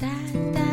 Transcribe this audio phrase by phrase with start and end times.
[0.00, 0.69] that, that.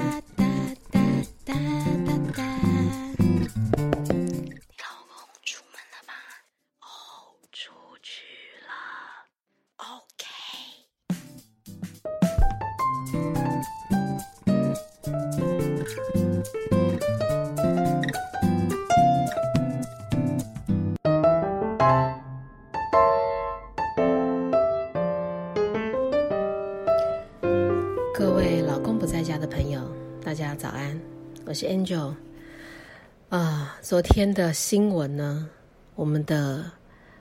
[33.88, 35.48] 昨天的新闻呢，
[35.96, 36.70] 我们的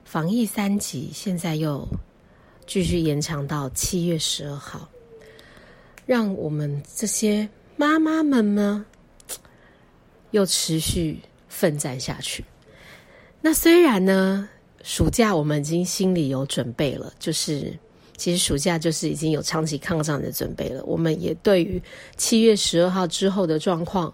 [0.05, 1.87] 防疫三级现在又
[2.67, 4.89] 继续延长到七月十二号，
[6.07, 8.85] 让我们这些妈妈们呢，
[10.33, 12.45] 又持续奋战下去。
[13.41, 14.49] 那虽然呢，
[14.83, 17.73] 暑假我们已经心里有准备了，就是。
[18.19, 20.83] 其实暑假就是已经有长期抗战的准备了。
[20.85, 21.81] 我们也对于
[22.17, 24.13] 七月十二号之后的状况，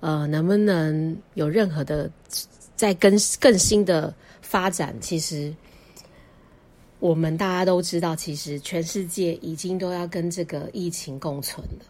[0.00, 2.10] 呃，能不能有任何的
[2.74, 5.54] 再更更新的发展，其实
[6.98, 11.84] 我们大家都知道，其实全世界已经都要跟这个疫情共存了。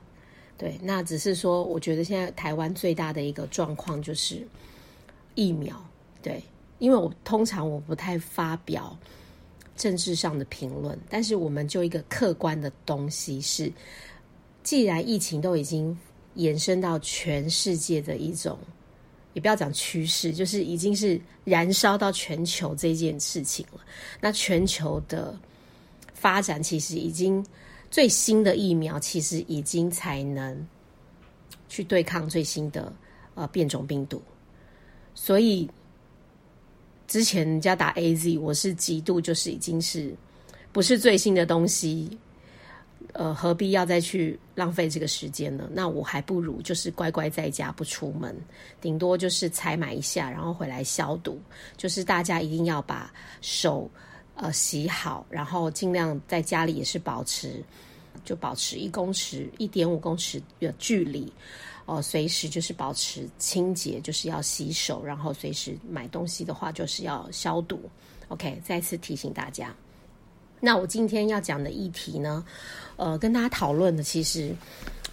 [0.56, 4.46] 对，那只是说，我觉得现在台湾最大的一个状况就是
[5.34, 5.76] 疫苗。
[6.22, 6.42] 对，
[6.78, 8.96] 因为我通常我不太发表。
[9.78, 13.70] 政治上的评论，但是我们就一个客观的东西是，
[14.62, 15.94] 既然疫情都已经
[16.36, 18.56] 延伸到全世界的一种，
[19.34, 23.80] 也不要讲趋势，就是已经是燃烧到全球这件事情了。
[24.20, 25.36] 那全球的
[26.14, 27.44] 发展其实已经
[27.90, 30.66] 最新的疫苗，其实已经才能
[31.68, 32.92] 去对抗最新的
[33.34, 34.22] 呃变种病毒，
[35.14, 35.68] 所以。
[37.08, 40.12] 之前人家打 A Z，我是极度就是已经是
[40.72, 42.18] 不是最新的东西，
[43.18, 45.68] 呃，何必要再去浪费这个时间呢？
[45.72, 48.36] 那我还不如就是乖乖在家不出门，
[48.78, 51.40] 顶多就是采买一下，然后回来消毒。
[51.78, 53.10] 就是大家一定要把
[53.40, 53.90] 手
[54.34, 57.64] 呃洗好，然后尽量在家里也是保持
[58.22, 61.32] 就保持一公尺、一点五公尺的距离。
[61.86, 67.80] 哦，随时就是保持清洁，就是要洗手，然后随时买东西的话就是要消毒。
[68.28, 69.74] OK，再次提醒大家。
[70.60, 72.44] 那我今天要讲的议题呢，
[72.96, 74.54] 呃，跟大家讨论的，其实，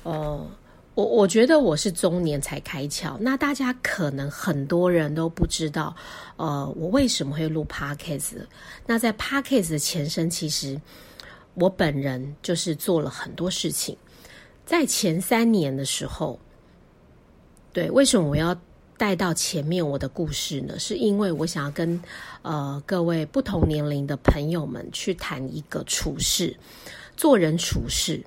[0.04, 0.48] 呃，
[0.96, 3.18] 我我觉得我是中年才开窍。
[3.20, 5.96] 那大家可能很多人都不知道，
[6.38, 8.38] 呃，我为什么会录 Podcast？
[8.86, 10.80] 那在 Podcast 的前身，其实
[11.56, 13.98] 我本人就是做了很多事情，
[14.66, 16.40] 在前三年的时候。
[17.74, 18.56] 对，为什么我要
[18.98, 20.78] 带到前面我的故事呢？
[20.80, 22.00] 是因为我想要跟
[22.42, 26.56] 呃各位不同年龄的朋友们去谈一个处事、
[27.18, 28.24] 做人处事。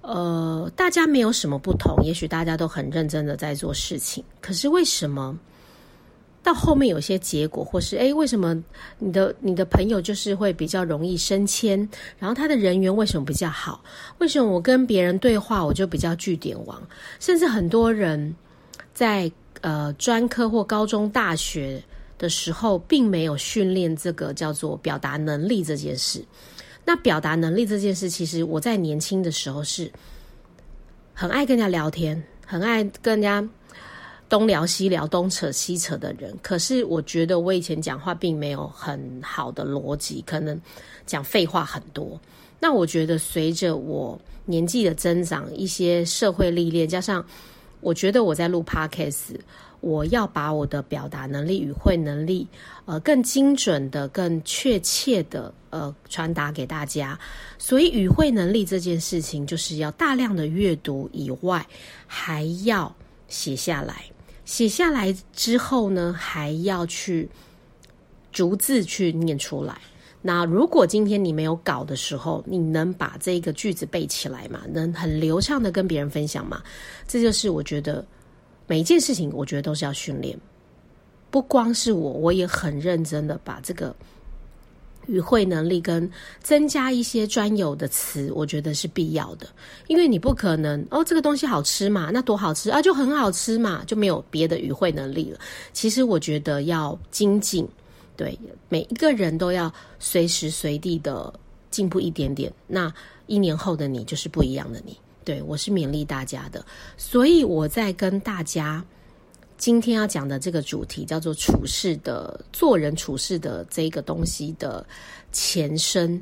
[0.00, 5.38] 呃，大家没有什么不同，也许大家都很认真的在做事情，可是为什么
[6.42, 8.56] 到后面有些结果，或是诶，为什么
[8.98, 11.86] 你的你的朋友就是会比较容易升迁，
[12.18, 13.84] 然后他的人缘为什么比较好？
[14.16, 16.82] 为什么我跟别人对话我就比较据点王？
[17.20, 18.34] 甚至很多人
[18.94, 19.30] 在
[19.60, 21.82] 呃专科或高中、大学
[22.18, 26.24] 的时候，并没有训练这个叫做表达能力这件事。
[26.84, 29.92] 那表达能力这件事，其实我在年轻的时候是
[31.12, 33.46] 很爱跟人家聊天，很爱跟人家
[34.28, 36.34] 东聊西聊、东扯西扯的人。
[36.42, 40.58] 可是我觉得我以前讲话并没有很好的逻辑，可能
[41.06, 42.18] 讲废话很多。
[42.58, 47.24] 那我觉得随着我年纪的增长，一些社会历练，加上
[47.80, 49.36] 我觉得我在录 podcast。
[49.80, 52.44] 我要把我的表达能力、与会能力，
[52.84, 57.16] 呃，更精准的、更确切的，呃，传达给大家。
[57.58, 61.64] 所以，语汇能力这件事情，就是要大量的阅读以外，
[62.08, 62.92] 还要
[63.28, 64.02] 写下来。
[64.44, 67.28] 写下来之后呢，还要去
[68.32, 69.78] 逐字去念出来。
[70.20, 74.62] 那如果今天你没有稿的时候，你能把这个句子背起来吗？
[74.72, 76.62] 能很流畅的跟别人分享吗？
[77.06, 78.04] 这就是我觉得。
[78.70, 80.38] 每一件事情，我觉得都是要训练。
[81.30, 83.96] 不光是我，我也很认真的把这个
[85.06, 86.10] 语汇能力跟
[86.42, 89.46] 增加一些专有的词，我觉得是必要的。
[89.86, 95.38] 因为你不可能哦，这个东西好吃嘛，那多好吃啊，就很好吃嘛，就没有别的语汇能力了。
[95.72, 97.66] 其实我觉得要精进，
[98.18, 98.36] 对
[98.68, 101.32] 每一个人都要随时随地的
[101.70, 102.52] 进步一点点。
[102.66, 102.92] 那
[103.28, 104.98] 一年后的你就是不一样的你。
[105.24, 106.64] 对，我是勉励大家的，
[106.96, 108.84] 所以我在跟大家
[109.56, 114.84] 今天要讲的这个主题叫做处事的做人处事的这个东西的
[115.30, 116.20] 前身，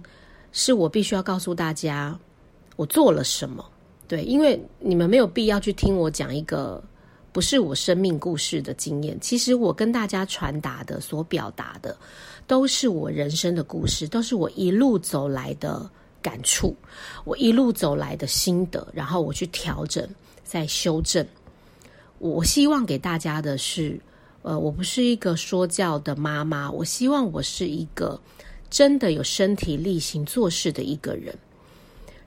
[0.52, 2.19] 是我必须要告诉大家
[2.75, 3.64] 我做了什么。
[4.08, 6.82] 对，因为你们没有必要去听我讲一个
[7.37, 9.21] 不是我生命故事的经验。
[9.21, 11.94] 其实我跟大家传达的、所表达的，
[12.47, 15.87] 都是我人生的故事，都是我一路走来的
[16.23, 16.75] 感触，
[17.27, 20.09] 我一路走来的心得，然后我去调整、
[20.44, 21.27] 再修正。
[22.21, 24.00] 我希望给大家的是，
[24.41, 28.19] 呃，我不是一个说教的妈妈，我希望我是一个
[28.71, 31.37] 真的有身体力行做事的一个人，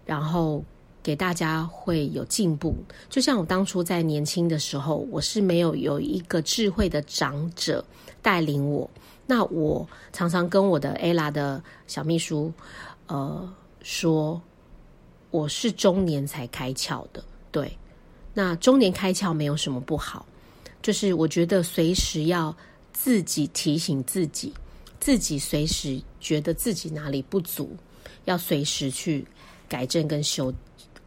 [0.05, 0.63] 然后。
[1.09, 2.75] 给大家会有进步，
[3.09, 7.83] 就像我当初在年轻的时候，我是没有有一个智慧的长者
[8.21, 8.87] 带领我。
[9.25, 12.53] 那我常常跟我的 ella 的小秘书，
[13.07, 13.51] 呃，
[13.81, 14.39] 说
[15.31, 17.23] 我是中年才开窍的。
[17.51, 17.75] 对，
[18.31, 20.23] 那中年开窍没有什么不好，
[20.83, 22.55] 就是我觉得随时要
[22.93, 24.53] 自己提醒自己，
[24.99, 27.75] 自己随时觉得自己哪里不足，
[28.25, 29.25] 要随时去
[29.67, 30.53] 改正跟修。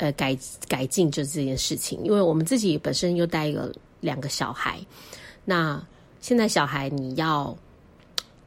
[0.02, 4.84] 呃，改改进就这件事情，因为我们自己本身又带一个两个小孩，
[5.44, 5.81] 那
[6.20, 7.56] 现在小孩你要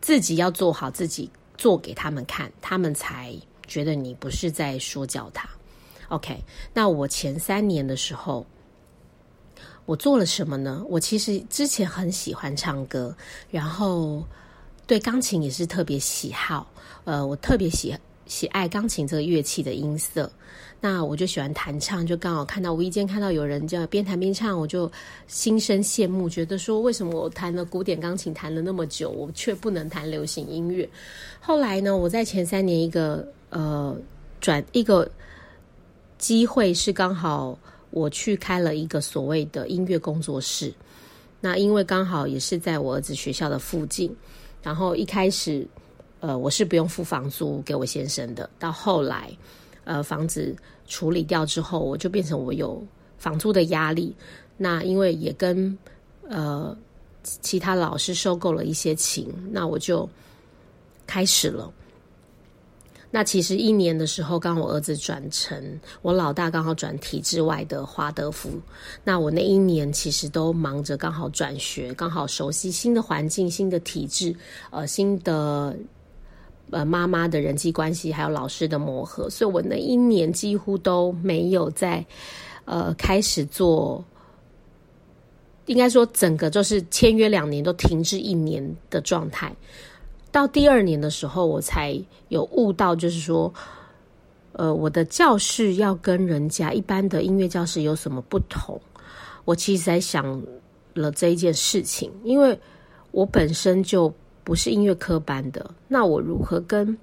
[0.02, 3.34] 自己要做好自己，做给他们看，他们才
[3.68, 5.48] 觉得你不是在说教他。
[6.10, 6.38] OK，
[6.74, 8.46] 那我前三年的时候，
[9.86, 10.84] 我做了什么呢？
[10.90, 13.16] 我其实之前很喜欢唱歌，
[13.50, 14.22] 然后
[14.86, 16.68] 对钢琴也是特别喜好，
[17.06, 20.32] 呃，我特别喜喜爱钢琴这个乐器的音色。
[20.82, 24.92] 那我就喜欢弹唱，就刚好看到无意间看到有人这样边弹边唱，我就
[25.26, 30.88] 心生羡慕，觉得说为什么我弹了古典钢琴弹了那么久，我却不能弹流行音乐？
[31.40, 33.98] 后来呢，我在前三年一个呃
[34.40, 35.10] 转一个
[36.20, 37.58] 机会是刚好
[37.90, 40.72] 我去开了一个所谓的音乐工作室，
[41.40, 44.14] 那因为刚好也是在我儿子学校的附近，
[44.62, 45.66] 然后一开始
[46.26, 49.30] 呃我是不用付房租给我先生的，到后来
[49.84, 50.56] 呃房子。
[50.88, 52.80] 处理掉之后，我就变成我有
[53.18, 54.16] 房租的压力。
[54.56, 55.76] 那因为也跟
[56.30, 56.78] 呃
[57.24, 60.08] 其他老师收购了一些琴，那我就
[61.08, 61.74] 开始了。
[63.10, 65.60] 那其实一年的时候，刚我儿子转成
[66.04, 68.52] 我老大刚好转体制外的华德福。
[69.04, 74.36] 那我那一年其实都忙着刚好转学，刚好熟悉新的环境、新的体制、
[74.70, 75.76] 呃新的。
[76.72, 82.04] 呃，妈妈的人际关系还有老师的磨合，所以我那一年几乎都没有在
[82.66, 84.04] 呃开始做，
[85.68, 89.56] 应该说整个就是签约两年都停滞一年的状态。
[90.32, 91.98] 到第二年的时候，我才
[92.30, 93.54] 有悟到，就是说，
[94.54, 98.82] 呃，我的教室要跟人家一般的音乐教室有什么不同？
[99.46, 100.44] 我其实在想
[100.96, 102.60] 了这一件事情，因为
[103.12, 104.12] 我本身就。
[104.46, 106.96] 不是音乐科班的，那我如何跟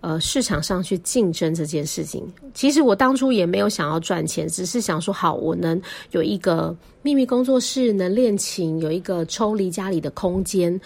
[0.00, 2.24] 呃市场上去竞争这件事情？
[2.54, 5.82] 其实我当初也没有想要赚钱，只是想说好，我能
[6.12, 10.80] 有一个秘密工作室，能练琴，有一个抽离家里的空间，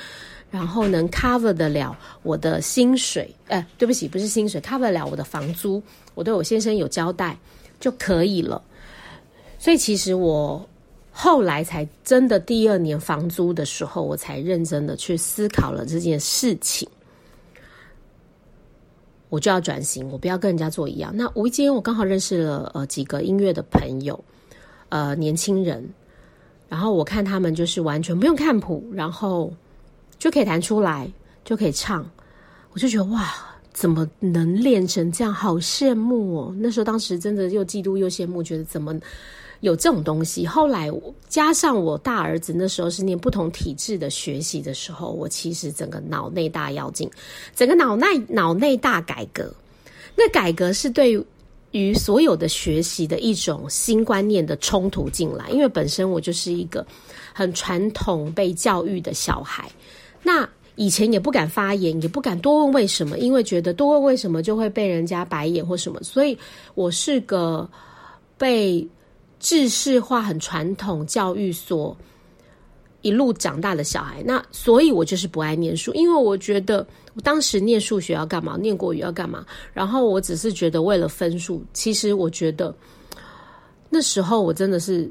[0.50, 3.30] 然后能 cover 得了我的薪水。
[3.48, 5.82] 哎，对不起，不是薪水，cover 了我的房租，
[6.14, 7.38] 我对我先生有交代
[7.78, 8.62] 就可以了。
[9.58, 10.66] 所以其实我。
[11.18, 16.86] 后来才真的第二年房租的时候，我才认真的去思考了这件事情。
[19.30, 21.10] 我就要转型，我不要跟人家做一样。
[21.16, 24.22] 那无意间我刚好认识了呃几个音乐的朋友，
[24.90, 25.88] 呃年轻人，
[26.68, 29.50] 然后我看他们就是完全不用看谱，然后
[30.18, 31.10] 就可以弹出来，
[31.46, 32.06] 就可以唱，
[32.72, 33.34] 我就觉得哇，
[33.72, 35.32] 怎么能练成这样？
[35.32, 36.54] 好羡慕哦！
[36.58, 38.94] 那时候当时真的又嫉妒又羡慕，觉得怎么？
[39.66, 40.88] 有这种东西，后来
[41.28, 47.10] 加上我大儿子那时候是念不同体制的学习的时候，我其实整个脑内大要进，
[47.52, 49.52] 整个脑内脑内大改革。
[50.14, 51.20] 那改革是对
[51.72, 56.86] 于所有的学习的一种新观念的冲突进来，因为本身我就是一个
[57.34, 59.68] 很传统被教育的小孩，
[60.22, 66.38] 那以前也不敢发言，也不敢多问为什么，因为觉得多问为什么就会被人家白眼或什么，所以
[66.76, 67.68] 我是个
[68.38, 68.86] 被。
[69.38, 71.96] 制式化很传统教育所
[73.02, 81.64] 一路长大的小孩，那所以我就是不爱念书，因为我觉得我当时念数学要干嘛，念国语要干嘛，然后我只是觉得为了分数。
[81.72, 82.74] 其实我觉得
[83.90, 85.10] 那时候我真的是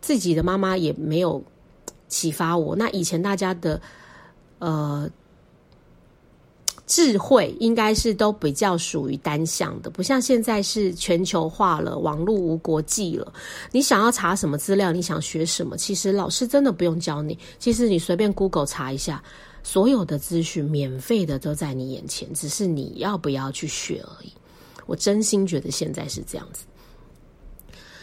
[0.00, 1.42] 自己的妈妈也没有
[2.08, 2.76] 启发我。
[2.76, 3.80] 那以前大家的
[4.58, 5.10] 呃。
[6.94, 13.32] 智慧应该是都比较属于单向的，不像现在是全球化了，网络无国际了。
[13.70, 17.38] 你想要查什么资料，你想学什么，其实老师真的不用教你。
[17.58, 19.24] 其实你随便 Google 查一下，
[19.62, 24.30] 所有的资讯免费的都在你眼前，只是你要不要去学而已。
[24.84, 26.66] 我真心觉得现在是这样子。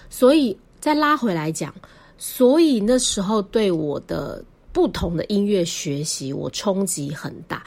[0.09, 1.71] 所以再拉回来讲，
[2.17, 4.43] 所以那时候对我的
[4.73, 7.63] 不同的音乐学习，我冲击很大。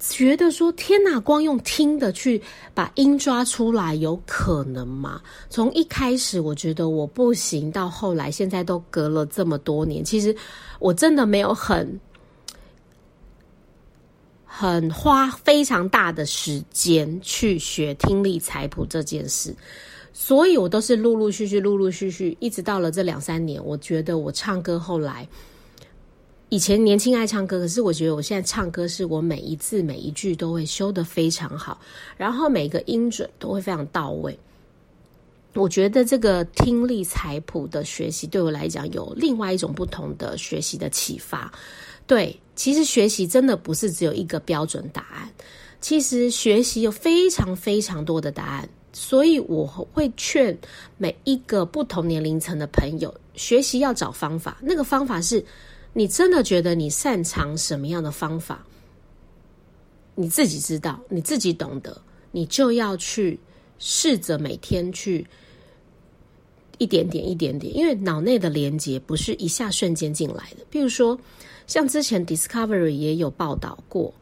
[0.00, 2.40] 觉得说天哪，光用听的去
[2.72, 5.20] 把音抓出来，有可能吗？
[5.50, 10.34] 从一开始我觉得我不行，到后来现在都隔了这么多年，其实
[10.78, 12.00] 我真的没有很
[14.46, 19.54] 很花非常大的时间去学听力彩谱这件事，
[20.14, 25.28] 所以我都是陆陆续续、陆陆续续，一直到了这两三年，我觉得我唱歌后来。
[26.50, 31.80] 以前年轻爱唱歌，可是我觉得我现在唱歌是我每一字每一句都会修得非常好，
[32.16, 34.36] 然后每个音准都会非常到位。
[35.54, 41.52] 我觉得这个听力彩谱的学习对我来讲有另外一种不同的学习的启发。
[42.04, 45.30] 对，其实学习真的不是只有一个标准答案，
[45.80, 50.58] 其实学习有非常非常多的答案，所以我会劝
[50.96, 55.44] 每一个不同年龄层的朋友，学习要找方法，那个方法是。
[55.92, 58.64] 你真的觉得你擅长什么样的方法？
[60.14, 63.38] 你自己知道，你自己懂得，你就要去
[63.78, 65.26] 试着每天去
[66.78, 70.64] 一点点、一点点，因为脑内的连接不是一下瞬间进来的。
[70.70, 71.18] 比如说，
[71.66, 74.12] 像之前 Discovery 也有报道过，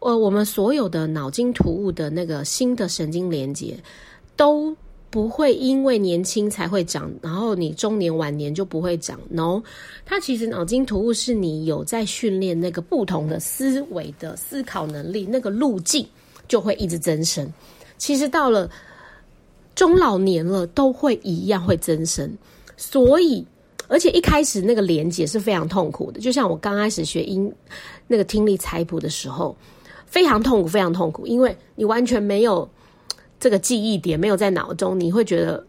[0.00, 3.78] 呃，我们所有的脑筋图物的那个新的神经连接
[4.36, 4.76] 都。
[5.14, 9.16] 不会因为年轻才会长，然后你中年晚年就不会长。
[9.28, 9.62] No，
[10.04, 16.04] 它其实脑筋突兀是你有在训练那个不同的思维的思考能力，那个路径
[16.48, 17.48] 就会一直增生。
[17.96, 18.68] 其实到了
[19.76, 22.28] 中老年了都会一样会增生。
[22.76, 23.46] 所以，
[23.86, 27.48] 而且一开始那个连接是非常痛苦的，就像我刚开始学音
[28.08, 29.56] 那个听力彩谱的时候，
[30.06, 32.68] 非常痛苦，非常痛苦，因为你完全没有。
[33.44, 35.62] 这个记忆点没有在脑中，你会觉得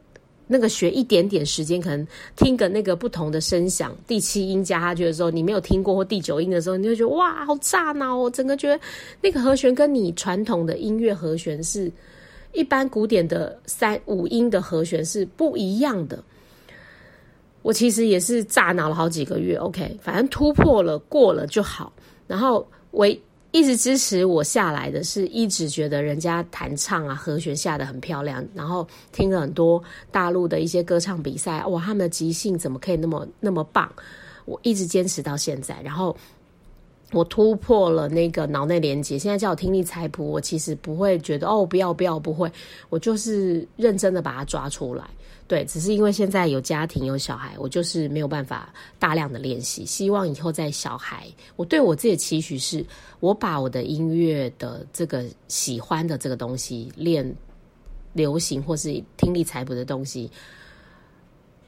[0.48, 8.30] 那个学一点点时间，可能听个那个不同的声响，第七音加下去的时候，你没有听过或第九音的时候，你会觉得哇，好炸脑哦！
[8.30, 8.80] 整个觉得
[9.20, 11.92] 那个和弦跟你传统的音乐和弦是
[12.54, 16.24] 一般古典的三五音的和弦是不一样的。
[17.62, 21.92] 我其实也是炸脑了好几个月，OK，反正突破了过了就好。
[22.26, 23.22] 然后为
[23.56, 29.82] 一直支持我下来的是一直觉得人家弹唱啊和弦下的很漂亮，然后听了很多
[30.12, 33.90] 大陆的一些歌唱比赛，哇，他们的即兴怎么可以那么那么棒？
[34.44, 36.14] 我一直坚持到现在，然后
[37.14, 42.52] 我突破了那个脑内连接，现在叫我听力彩谱，我其实不会觉得哦，不要不要，不会，
[42.90, 45.06] 我就是认真的把它抓出来。
[45.48, 49.86] 对，只是因为现在有家庭有小孩，我就是没有办法大量的练习。
[49.86, 52.84] 希望以后在小孩，我对我自己的期许是，
[53.20, 57.36] 我把我的音乐的这个喜欢的这个东西练
[58.14, 60.32] 流行或是听力采补的东西，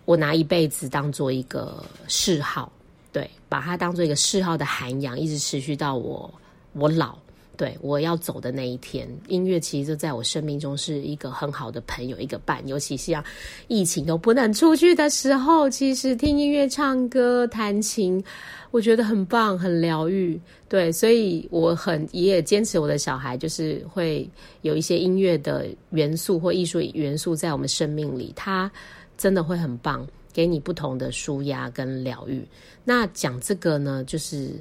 [0.06, 2.72] 我拿一辈子当做一个嗜好，
[3.12, 6.34] 对，把它当做一个嗜好的涵养，一直持续到我
[6.74, 7.16] 我老。
[7.58, 12.66] 对我要走的那一天，音乐其实就在我生命中是一个很好的朋友，一个伴。
[12.68, 13.24] 尤其是像
[13.68, 18.24] 疫情都不能出去的时候，其实听音乐、唱歌、弹琴，
[18.70, 20.40] 我觉得很棒，很疗愈。
[20.70, 24.30] 对，所以我很也坚持我的小孩，就是会
[24.62, 28.72] 有一些音乐的元素或艺术元素在我们生命里，他
[29.18, 32.48] 真的会很棒，给你不同的舒压跟疗愈。
[32.84, 34.52] 那讲这个呢，就是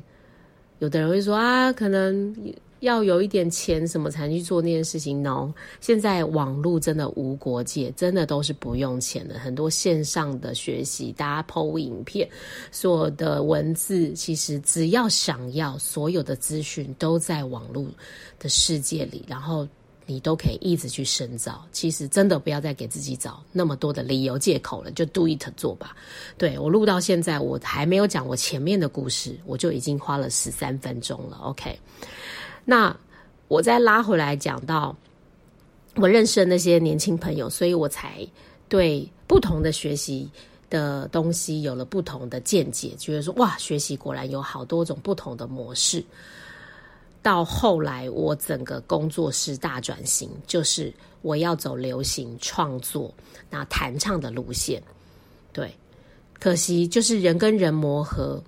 [0.79, 2.35] 有的人会说啊，可能。
[2.81, 9.39] 要有一点钱什么才去做那件事情？no，现在网络真的无国界，真的都是不用钱的。
[9.39, 12.29] 很多线上的学习，大家 PO 影片，
[12.71, 17.87] 所有的文字，其实只要想要，所有的资讯都在网络
[18.39, 19.67] 的世界里，然后
[20.05, 21.67] 你都可以一直去深造。
[21.73, 25.97] 其实真的不要再给自己找那么多的理由借口了，就 do it 做吧。
[26.37, 31.39] 对我录到现在，我还没有讲我前面的故事，我就已经花了十三分钟了。
[31.39, 31.79] OK。
[32.69, 32.95] 那
[33.49, 34.95] 我再拉回来讲到
[35.95, 38.27] 我认识的那些年轻朋友，所以我才
[38.69, 40.29] 对不同的学习
[40.69, 46.05] 的东西有了不同的见解，觉得说哇，学习果然有好多种不同的模式。
[47.23, 50.93] 到后来，我整个工作室大转型，就是
[51.23, 53.15] 我要走流行创作、
[53.49, 54.83] 那弹唱的路线。
[55.53, 55.73] 对，
[56.39, 58.43] 可惜就是人跟人磨合。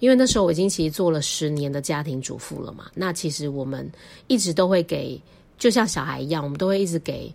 [0.00, 3.88] 因为那时候我已经其实做了十年的家庭主妇了嘛，那其实我们
[4.26, 5.20] 一直都会给，
[5.58, 7.32] 就像小孩一样，我们都会一直给，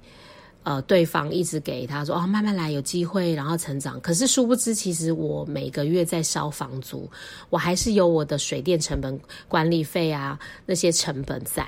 [0.64, 4.02] 呃，对方一直给他说哦，慢慢来，有机会，然后成长。
[4.02, 7.10] 可是殊不知，其实我每个月在烧房租，
[7.50, 9.18] 我还是有我的水电成本、
[9.48, 11.66] 管理费啊那些成本在。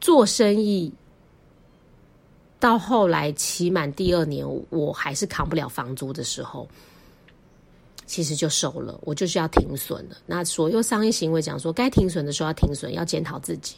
[0.00, 0.90] 做生意
[2.58, 6.66] 到后来期满第二年，我还是扛不了房租的时候，
[8.10, 10.16] 其实就收了，我就是要停损了。
[10.26, 13.76] 那所有商业行为讲说，该停损的时候要停损，要检讨自己。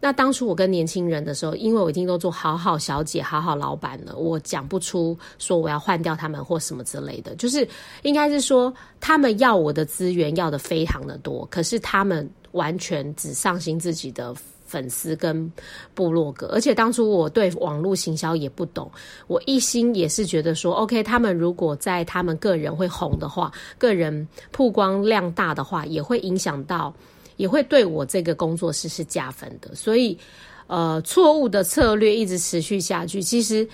[0.00, 7.34] 那当初我跟年轻人的时候，因为我已经都做好好小姐、好好老板了，我讲不出说我要换掉他们或什么之类的。
[7.34, 7.66] 就是
[8.02, 14.32] 应该是说，他们要我的资源要的非常的多，可是他们完全只上心自己的
[14.74, 15.52] 粉丝跟
[15.94, 16.48] 部落格。
[16.48, 18.90] 而且当初我对网络行销也不懂，
[19.28, 26.92] 我一心也是觉得说，OK，他们如果在他们个人会红的话，个人曝光量大的话，也会影响到。
[27.36, 30.16] 也会对我这个工作室是加分的，所以，
[30.68, 33.20] 呃，错误的策略一直持续下去。
[33.20, 33.66] 其实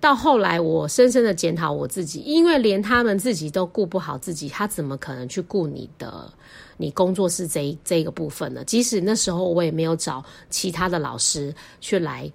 [0.00, 6.32] 到后来，我深深的检讨我自己，因为连他们自己都顾不好自己，他怎么可能去顾你的
[6.76, 8.64] 你工作室这这个部分呢？
[8.64, 12.32] 即使那时候我也没有找其他的老师去来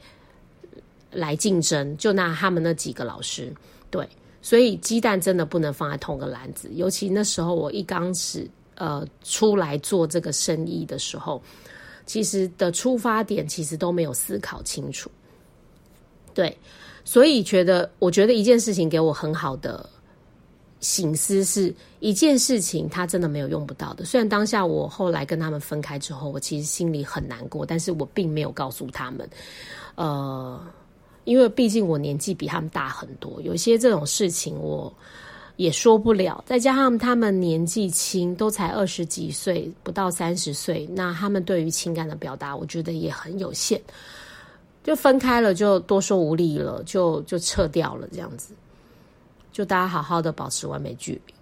[1.12, 3.52] 来竞争，就拿他们那几个老师，
[3.90, 4.08] 对，
[4.42, 8.50] 所以鸡蛋真的不能放在同个篮子，尤其那时候我一刚始。
[8.78, 11.42] 呃，出来做这个生意的时候，
[12.06, 15.10] 其实的出发点其实都没有思考清楚。
[16.34, 16.58] 对，
[17.06, 19.90] 所以觉得，我觉得一件事情给我很好的
[20.82, 24.04] 醒思，是一件事情他真的没有用不到的。
[24.04, 29.30] 虽然当下我后来跟他们分开之后，我其实心里很难过，但是我并没有告诉他们。
[29.96, 30.60] 呃，
[31.24, 34.94] 因为毕竟我年纪比他们大很多，有些这种事情我。
[35.58, 43.80] 也说不了，再加上他们年纪轻，都才二十几岁，不到三十岁，那他们对于情感的表达，我觉得也很有限。
[44.86, 48.54] 就分开了，就多说无力了，就就撤掉了，这样子，
[49.52, 51.34] 就大家好好的保持完美距离。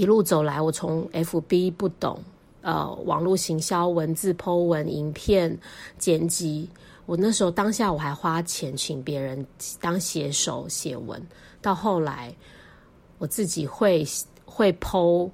[0.00, 2.18] 一路走来，我从 FB 不懂，
[2.62, 5.54] 呃，网络行销、文字、Po 文、影片
[5.98, 6.66] 剪辑，
[7.04, 9.46] 我那时候当下我还花钱请别人
[9.78, 11.22] 当写手写文。
[11.60, 12.34] 到后来，
[13.18, 14.02] 我自己会
[14.46, 15.28] 会剖，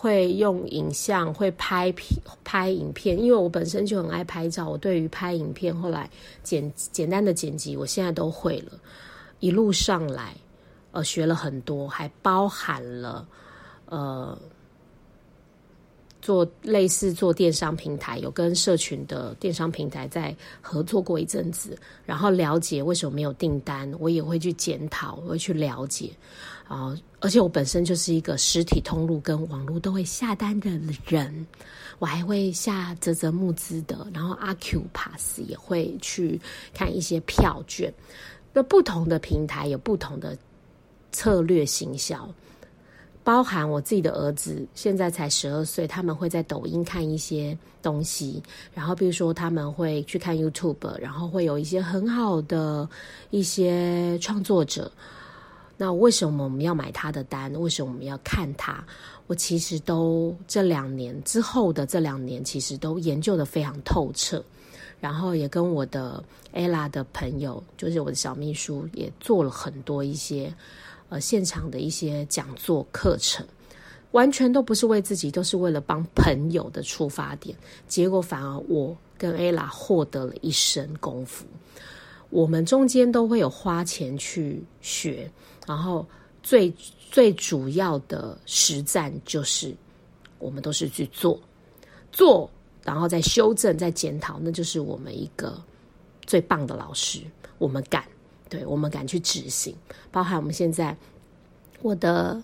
[0.00, 1.94] 会用影像，会拍
[2.42, 4.66] 拍影片，因为我本身就很爱拍照。
[4.66, 6.08] 我对于拍影片，后来
[6.42, 8.72] 简简单的剪辑，我现在都会了。
[9.40, 10.34] 一路上来，
[10.92, 13.28] 呃，学了很多，还包含了
[13.84, 14.38] 呃。
[16.22, 26.10] 做类似做电商平台，有跟社群的电商平台在合作过一阵子，然后了解为什么没有订单，我也会去检讨，我会去了解
[26.70, 26.96] 啊。
[27.18, 30.70] 而且我本身就是一个实体通路跟网络都会下单的
[31.04, 31.46] 人，
[31.98, 36.40] 我还会下泽泽募资的，然后阿 Q Pass 也会去
[36.72, 37.92] 看一些票券。
[38.54, 40.38] 那不同的平台有不同的
[41.12, 42.26] 策略行销。
[43.22, 52.88] 包含我自己的儿子，现在才十二岁，他们会在抖音看一些东西，然后比如说他们会去看 YouTube，然后会有一些很好的
[53.28, 54.90] 一些创作者。
[55.82, 57.50] 那为什么我们要买他的单？
[57.58, 58.84] 为什么我们要看他？
[59.28, 64.44] 我其实都这两年之后的这两年，其实都研究的非常透彻，
[65.00, 70.54] 然后也跟我的 Ella 的朋友，就是我的小秘书，也做了很多一些。
[71.08, 73.44] 呃，现场的一些讲座课程，
[74.10, 77.56] 完全都不是为自己，都是为了帮朋友的出发点。
[77.88, 81.46] 结果反而我跟 Ella 获得了一身功夫。
[82.30, 85.30] 我们中间都会有花钱去学，
[85.66, 86.06] 然后
[86.42, 86.72] 最
[87.10, 89.74] 最主要的实战就是
[90.38, 91.38] 我们都是去做，
[92.10, 92.50] 做，
[92.82, 95.62] 然后再修正、再检讨，那就是我们一个
[96.24, 97.20] 最棒的老师。
[97.58, 98.04] 我们敢。
[98.48, 99.72] 对我们敢去执行，
[100.10, 100.96] 包含我们现在
[101.82, 102.42] 我的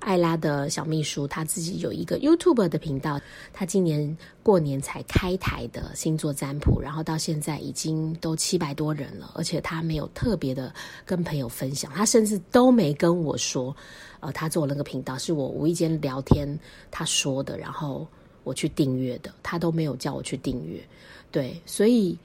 [0.00, 3.20] 艾拉的小秘书，他自己有一个 YouTube 的频道，
[3.52, 10.74] 他今年过年才开台的星座占卜，然后到现在已经都七百多人了，而且他没有特别的
[11.06, 13.74] 跟朋友分享，他甚至都没跟我说，
[14.20, 16.58] 呃，他做那个频道是我无意间聊天
[16.90, 18.06] 他说的，然后
[18.42, 20.82] 我去订阅的，他都没有叫我去订阅，
[21.30, 22.18] 对，所以。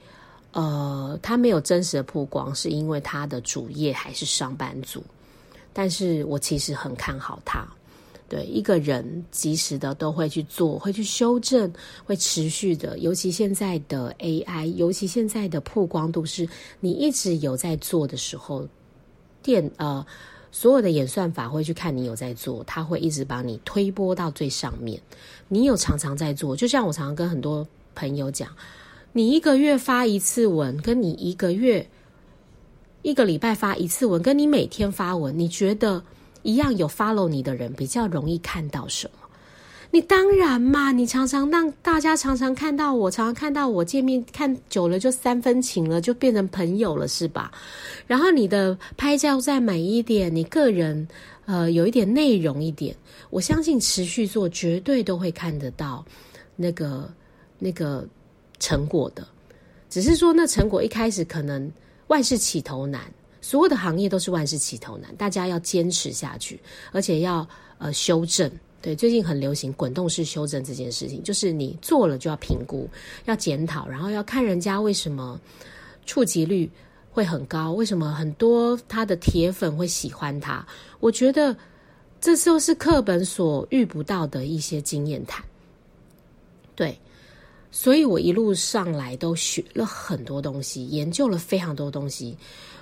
[0.52, 5.04] 呃，他没有真实的曝光，是因为他的主业还是上班族。
[5.76, 7.68] 但是我其实很看好他。
[8.28, 11.70] 对一个人，及时的都会去做，会去修正，
[12.02, 12.98] 会持续的。
[12.98, 16.48] 尤其现在的 AI，尤其现在的曝光度，是
[16.80, 18.66] 你一直有在做的时候，
[19.42, 20.04] 电呃
[20.50, 24.98] 所有的演算法会去看你有在做，他会一直把你推播到最上面。
[25.46, 28.48] 你有常常在做，就像我常常跟很多朋友讲。
[29.12, 31.88] 你一个月发一次文，跟你一个月
[33.06, 36.02] 一个礼拜发一次文，跟你每天发文，你觉得
[36.42, 39.28] 一样有 follow 你的人比较容易看到什么？
[39.92, 47.52] 你当然嘛，你常常让大家常常看到我，常常看到我见面看久了就三分情了，就变成朋友了，是吧？
[48.08, 51.06] 然后你的拍照再美一点，你个人
[51.44, 52.92] 呃有一点内容一点，
[53.30, 56.04] 我相信持续做绝对都会看得到
[56.56, 57.08] 那个
[57.60, 58.04] 那个
[58.58, 59.24] 成果的。
[59.88, 61.70] 只是说那成果一开始可能
[62.08, 63.02] 万事起头难，
[63.40, 66.60] 所有的行业都是万事起头难，大家要坚持下去，
[66.92, 67.46] 而且要
[67.78, 68.50] 呃修正。
[68.82, 72.88] 对，最近很流行滚动式修正这件事情，就是你做了就要评估、
[73.24, 75.40] 要检讨，然后要看人家为什么
[76.04, 76.70] 触及率
[77.10, 80.64] 会很高，为什么很多他的铁粉会喜欢他。
[81.00, 81.56] 我觉得
[82.20, 85.44] 这就是课本所遇不到的一些经验谈。
[86.76, 86.96] 对，
[87.70, 92.36] 所以我一路上来都学了很多东西，研究了非常多东西，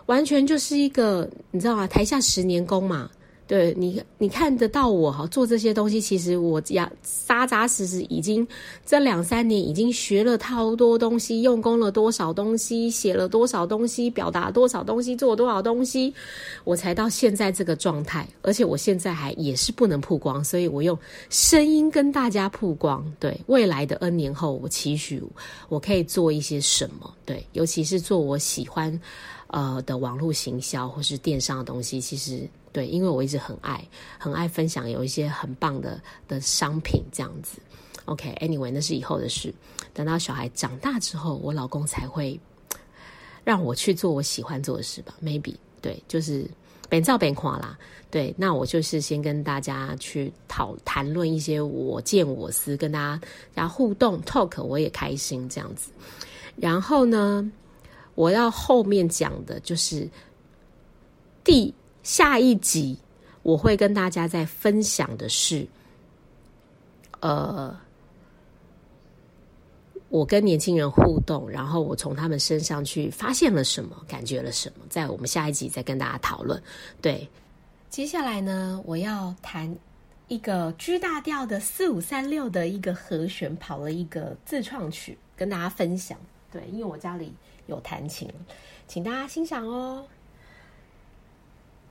[0.07, 1.87] 完全就是一个你知道吗？
[1.87, 3.11] 台下十年功嘛。
[3.47, 6.91] 对你，你看得到我哈做这些东西，其实我呀
[7.27, 8.47] 扎扎实实已经
[8.87, 16.15] 这两三年已经学了超多东西，用功了多少东西，写了多少东西，表达多少东西，做多少东西，
[16.65, 18.27] 我才到现在这个状态。
[18.41, 23.05] 而且我现在还也是不能曝光，所以我用声音跟大家曝光。
[23.21, 25.23] 对未来的 N 年后，我期许
[25.69, 27.13] 我可以做一些什么？
[27.27, 28.99] 对，尤其是做我喜欢
[29.49, 32.49] 呃的网络行销或是电商的东西，其实。
[32.75, 33.87] 对，因为我一直很爱，
[34.19, 37.61] 很爱分享有一些很棒的的商品这样子。
[38.07, 39.55] OK，Anyway，那是以后的事。
[39.93, 42.39] 等到小孩长大之后，我老公才会
[43.45, 45.15] 让我去做我喜欢做的事吧。
[45.23, 46.51] Maybe，对，就是
[46.89, 47.79] 边造边夸啦。
[48.11, 53.21] 对，那我就是先跟大家去讨谈论一些我见我思，跟大家
[53.55, 55.93] 然后互动 talk，我也开心这样子。
[56.57, 57.49] 然后呢，
[58.17, 60.11] 我要后面讲的就是
[61.45, 61.73] 第。
[62.05, 62.97] 下一集
[63.43, 65.67] 我会跟大家再分享的是，
[67.21, 67.77] 呃，
[70.09, 76.63] 我跟年轻人互动，然后我从他们身上去发现了什么，感觉了什么，在我们下一集再跟大家讨论。
[77.03, 77.29] 对，
[77.91, 79.75] 接下来呢，我要弹
[80.29, 86.19] 一个 G 大调的四五三六的一个和弦，跑了一个自创曲，跟大家分享。
[86.53, 87.35] 对，因为我家里
[87.67, 88.31] 有弹琴，
[88.87, 90.07] 请大家欣赏哦。
[90.07, 90.13] 天，你在哪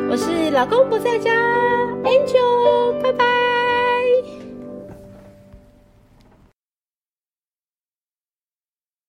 [0.09, 1.28] 我是老公不在家。